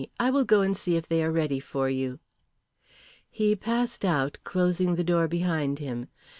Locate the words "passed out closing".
3.55-4.95